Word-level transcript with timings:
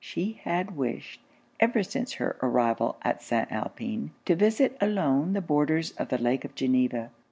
She 0.03 0.39
had 0.45 0.75
wished, 0.75 1.21
ever 1.59 1.83
since 1.83 2.13
her 2.13 2.35
arrival 2.41 2.97
at 3.03 3.21
St. 3.21 3.51
Alpin, 3.51 4.09
to 4.25 4.35
visit 4.35 4.75
alone 4.81 5.33
the 5.33 5.41
borders 5.41 5.91
of 5.91 6.09
the 6.09 6.17
lake 6.17 6.43
of 6.43 6.55
Geneva. 6.55 7.11